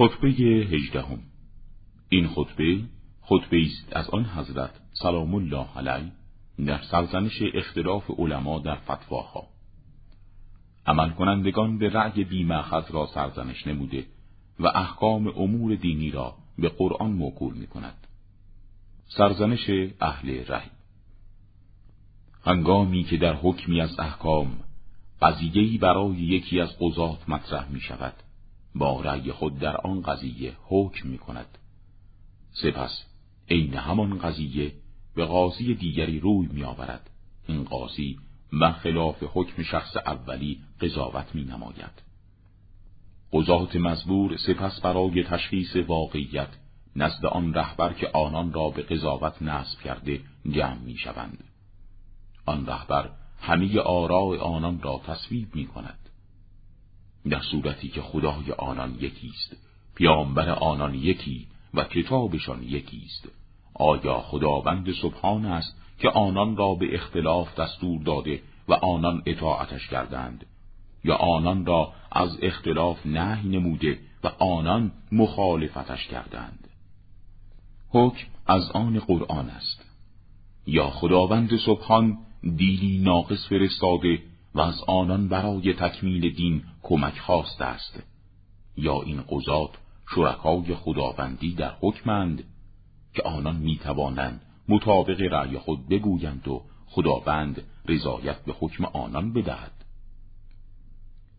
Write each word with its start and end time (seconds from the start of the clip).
خطبه 0.00 0.28
هجدهم. 0.28 1.18
این 2.08 2.28
خطبه 2.28 2.80
خطبه 3.22 3.62
است 3.66 3.96
از 3.96 4.10
آن 4.10 4.24
حضرت 4.24 4.70
سلام 4.92 5.34
الله 5.34 5.66
علیه 5.76 6.12
در 6.66 6.82
سرزنش 6.82 7.42
اختلاف 7.54 8.10
علما 8.18 8.58
در 8.58 8.74
فتواها. 8.74 9.46
عمل 10.86 11.10
کنندگان 11.10 11.78
به 11.78 11.88
رأی 11.88 12.24
بیمخذ 12.24 12.90
را 12.90 13.06
سرزنش 13.06 13.66
نموده 13.66 14.06
و 14.60 14.66
احکام 14.66 15.26
امور 15.26 15.74
دینی 15.74 16.10
را 16.10 16.34
به 16.58 16.68
قرآن 16.68 17.10
موکول 17.10 17.54
می 17.54 17.66
کند. 17.66 18.06
سرزنش 19.08 19.70
اهل 20.00 20.44
رأی. 20.44 20.70
هنگامی 22.44 23.04
که 23.04 23.16
در 23.16 23.34
حکمی 23.34 23.80
از 23.80 24.00
احکام 24.00 24.56
قضیهی 25.22 25.78
برای 25.78 26.16
یکی 26.16 26.60
از 26.60 26.78
قضات 26.78 27.28
مطرح 27.28 27.68
می 27.68 27.80
شود 27.80 28.14
با 28.74 29.00
رأی 29.00 29.32
خود 29.32 29.58
در 29.58 29.76
آن 29.76 30.02
قضیه 30.02 30.56
حکم 30.64 31.08
می 31.08 31.18
کند 31.18 31.58
سپس 32.52 33.04
عین 33.48 33.74
همان 33.74 34.18
قضیه 34.18 34.72
به 35.14 35.24
قاضی 35.24 35.74
دیگری 35.74 36.20
روی 36.20 36.48
می 36.52 36.64
آورد 36.64 37.10
این 37.48 37.64
قاضی 37.64 38.18
خلاف 38.82 39.22
حکم 39.32 39.62
شخص 39.62 39.96
اولی 39.96 40.60
قضاوت 40.80 41.34
می 41.34 41.44
نماید 41.44 42.10
قضات 43.32 43.76
مزبور 43.76 44.36
سپس 44.36 44.80
برای 44.80 45.24
تشخیص 45.24 45.76
واقعیت 45.76 46.48
نزد 46.96 47.26
آن 47.26 47.54
رهبر 47.54 47.92
که 47.92 48.10
آنان 48.12 48.52
را 48.52 48.70
به 48.70 48.82
قضاوت 48.82 49.42
نصب 49.42 49.80
کرده 49.80 50.20
جمع 50.50 50.78
می 50.78 50.96
شوند. 50.96 51.44
آن 52.46 52.66
رهبر 52.66 53.10
همه 53.40 53.80
آراء 53.80 54.38
آنان 54.38 54.82
را 54.82 55.00
تصویب 55.06 55.54
می 55.54 55.66
کند. 55.66 56.09
در 57.28 57.40
صورتی 57.40 57.88
که 57.88 58.02
خدای 58.02 58.52
آنان 58.58 58.94
یکی 59.00 59.28
است، 59.28 59.56
پیامبر 59.94 60.50
آنان 60.50 60.94
یکی 60.94 61.46
و 61.74 61.84
کتابشان 61.84 62.62
یکی 62.62 63.02
است. 63.06 63.28
آیا 63.74 64.20
خداوند 64.20 64.92
سبحان 64.92 65.46
است 65.46 65.80
که 65.98 66.08
آنان 66.08 66.56
را 66.56 66.74
به 66.74 66.94
اختلاف 66.94 67.60
دستور 67.60 68.02
داده 68.02 68.42
و 68.68 68.72
آنان 68.72 69.22
اطاعتش 69.26 69.88
کردند؟ 69.88 70.46
یا 71.04 71.16
آنان 71.16 71.66
را 71.66 71.92
از 72.12 72.38
اختلاف 72.42 73.06
نهی 73.06 73.48
نموده 73.48 73.98
و 74.24 74.28
آنان 74.38 74.92
مخالفتش 75.12 76.06
کردند؟ 76.06 76.68
حکم 77.88 78.26
از 78.46 78.70
آن 78.70 78.98
قرآن 78.98 79.50
است. 79.50 79.84
یا 80.66 80.90
خداوند 80.90 81.56
سبحان 81.56 82.18
دینی 82.42 82.98
ناقص 82.98 83.46
فرستاده 83.48 84.18
و 84.54 84.60
از 84.60 84.82
آنان 84.86 85.28
برای 85.28 85.74
تکمیل 85.74 86.34
دین 86.34 86.62
کمک 86.82 87.18
خواسته 87.18 87.64
است. 87.64 88.02
یا 88.76 89.02
این 89.02 89.22
قضات 89.22 89.70
شرکای 90.14 90.74
خداوندی 90.74 91.54
در 91.54 91.74
حکمند 91.80 92.44
که 93.14 93.22
آنان 93.22 93.56
می 93.56 93.76
توانند 93.76 94.40
مطابق 94.68 95.20
رأی 95.20 95.58
خود 95.58 95.88
بگویند 95.88 96.48
و 96.48 96.62
خداوند 96.86 97.62
رضایت 97.88 98.44
به 98.44 98.52
حکم 98.60 98.84
آنان 98.84 99.32
بدهد. 99.32 99.72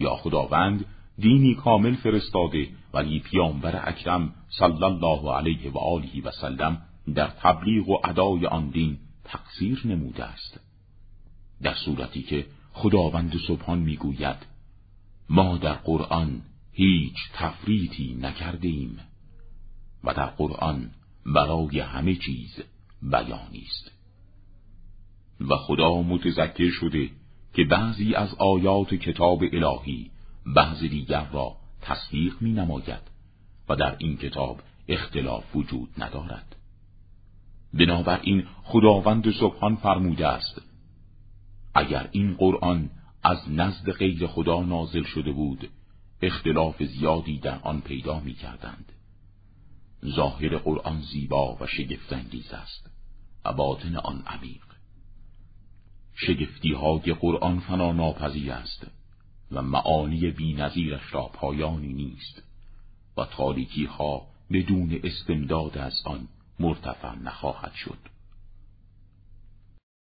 یا 0.00 0.16
خداوند 0.16 0.84
دینی 1.18 1.54
کامل 1.54 1.94
فرستاده 1.94 2.68
ولی 2.94 3.20
پیامبر 3.20 3.88
اکرم 3.88 4.34
صلی 4.48 4.84
الله 4.84 5.32
علیه 5.32 5.70
و 5.70 5.78
آله 5.78 6.22
و 6.24 6.30
سلم 6.30 6.82
در 7.14 7.26
تبلیغ 7.26 7.88
و 7.88 7.98
ادای 8.04 8.46
آن 8.46 8.68
دین 8.68 8.98
تقصیر 9.24 9.82
نموده 9.84 10.24
است. 10.24 10.60
در 11.62 11.74
صورتی 11.74 12.22
که 12.22 12.46
خداوند 12.76 13.34
سبحان 13.48 13.78
می‌گوید 13.78 14.36
ما 15.28 15.56
در 15.56 15.74
قرآن 15.74 16.42
هیچ 16.72 17.16
تفریطی 17.34 18.14
نکرده 18.20 18.68
ایم 18.68 18.98
و 20.04 20.14
در 20.14 20.26
قرآن 20.26 20.90
برای 21.26 21.80
همه 21.80 22.14
چیز 22.14 22.60
بیانی 23.02 23.66
است. 23.66 23.92
و 25.40 25.56
خدا 25.56 26.02
متذکر 26.02 26.70
شده 26.70 27.10
که 27.54 27.64
بعضی 27.64 28.14
از 28.14 28.34
آیات 28.34 28.94
کتاب 28.94 29.42
الهی 29.52 30.10
بعضی 30.46 30.88
دیگر 30.88 31.26
را 31.32 31.56
تصدیق 31.82 32.34
می 32.40 32.52
نماید 32.52 33.02
و 33.68 33.76
در 33.76 33.96
این 33.98 34.16
کتاب 34.16 34.60
اختلاف 34.88 35.56
وجود 35.56 35.88
ندارد. 35.98 36.56
بنابراین 37.74 38.46
خداوند 38.64 39.30
سبحان 39.30 39.76
فرموده 39.76 40.26
است 40.26 40.65
اگر 41.76 42.08
این 42.12 42.34
قرآن 42.34 42.90
از 43.22 43.50
نزد 43.50 43.90
غیر 43.90 44.26
خدا 44.26 44.62
نازل 44.62 45.02
شده 45.02 45.32
بود 45.32 45.70
اختلاف 46.22 46.82
زیادی 46.82 47.38
در 47.38 47.58
آن 47.58 47.80
پیدا 47.80 48.20
می 48.20 48.34
کردند. 48.34 48.92
ظاهر 50.06 50.58
قرآن 50.58 51.00
زیبا 51.00 51.56
و 51.60 51.66
شگفتانگیز 51.66 52.52
است. 52.52 52.90
و 53.46 53.52
باطن 53.52 53.96
آن 53.96 54.22
عمیق. 54.26 54.62
شگفتی 56.14 56.72
های 56.72 57.12
قرآن 57.12 57.60
فنا 57.60 57.92
ناپذیر 57.92 58.52
است 58.52 58.86
و 59.52 59.62
معانی 59.62 60.30
بینظیرش 60.30 61.14
را 61.14 61.22
پایانی 61.22 61.92
نیست 61.92 62.42
و 63.16 63.24
تاریکی 63.24 63.84
ها 63.84 64.26
بدون 64.52 65.00
استمداد 65.04 65.78
از 65.78 65.94
آن 66.04 66.28
مرتفع 66.60 67.14
نخواهد 67.14 67.72
شد. 67.74 68.15